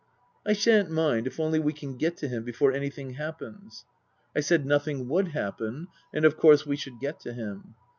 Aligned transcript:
"I 0.47 0.53
shan't 0.53 0.89
mind 0.89 1.27
if 1.27 1.39
only 1.39 1.59
we 1.59 1.73
can 1.73 1.95
get 1.95 2.17
to 2.17 2.27
him 2.27 2.43
before 2.43 2.71
anything 2.73 3.11
happens." 3.13 3.85
I 4.35 4.39
said 4.39 4.65
nothing 4.65 5.07
would 5.09 5.27
happen, 5.27 5.89
and 6.11 6.25
of 6.25 6.37
course 6.37 6.65
we 6.65 6.75
should 6.75 6.99
get 6.99 7.19
to 7.19 7.33
him. 7.33 7.75